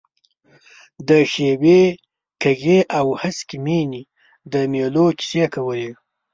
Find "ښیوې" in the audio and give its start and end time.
1.31-1.81